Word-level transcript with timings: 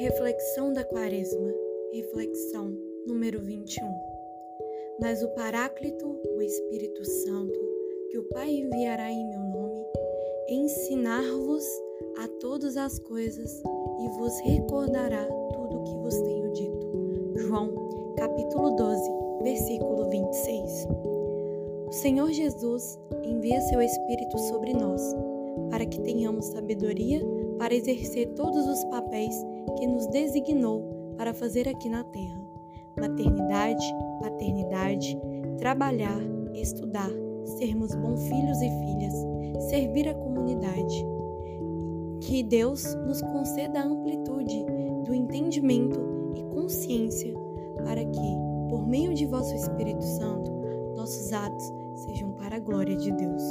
Reflexão 0.00 0.72
da 0.72 0.82
Quaresma, 0.82 1.52
reflexão 1.92 2.74
número 3.06 3.38
21. 3.38 3.86
Mas 4.98 5.22
o 5.22 5.28
Paráclito, 5.34 6.18
o 6.34 6.40
Espírito 6.40 7.04
Santo, 7.04 7.60
que 8.08 8.16
o 8.16 8.24
Pai 8.30 8.50
enviará 8.50 9.12
em 9.12 9.28
meu 9.28 9.40
nome, 9.40 9.84
ensinar-vos 10.48 11.66
a 12.16 12.26
todas 12.40 12.78
as 12.78 12.98
coisas 12.98 13.62
e 14.00 14.08
vos 14.18 14.32
recordará 14.40 15.26
tudo 15.52 15.80
o 15.80 15.84
que 15.84 15.94
vos 15.98 16.18
tenho 16.22 16.50
dito. 16.50 17.34
João, 17.36 18.14
capítulo 18.16 18.70
12, 18.76 19.02
versículo 19.42 20.08
26. 20.08 20.88
O 21.88 21.92
Senhor 21.92 22.32
Jesus 22.32 22.98
envia 23.22 23.60
seu 23.60 23.82
Espírito 23.82 24.38
sobre 24.48 24.72
nós, 24.72 25.02
para 25.68 25.84
que 25.84 26.00
tenhamos 26.00 26.46
sabedoria 26.46 27.20
para 27.58 27.74
exercer 27.74 28.28
todos 28.28 28.66
os 28.66 28.82
papéis 28.84 29.34
que 29.76 29.86
nos 29.86 30.06
designou 30.08 31.14
para 31.16 31.34
fazer 31.34 31.68
aqui 31.68 31.88
na 31.88 32.04
Terra: 32.04 32.40
maternidade, 32.98 33.84
paternidade, 34.20 35.18
trabalhar, 35.58 36.20
estudar, 36.54 37.10
sermos 37.58 37.94
bons 37.94 38.22
filhos 38.22 38.60
e 38.60 38.70
filhas, 38.70 39.14
servir 39.68 40.08
a 40.08 40.14
comunidade. 40.14 41.06
Que 42.20 42.42
Deus 42.42 42.94
nos 43.06 43.20
conceda 43.22 43.80
a 43.80 43.84
amplitude 43.84 44.64
do 45.04 45.14
entendimento 45.14 46.00
e 46.36 46.42
consciência 46.54 47.32
para 47.84 48.04
que, 48.04 48.36
por 48.68 48.86
meio 48.86 49.14
de 49.14 49.26
vosso 49.26 49.54
Espírito 49.54 50.04
Santo, 50.04 50.50
nossos 50.96 51.32
atos 51.32 51.72
sejam 51.94 52.32
para 52.32 52.56
a 52.56 52.60
glória 52.60 52.96
de 52.96 53.10
Deus. 53.12 53.42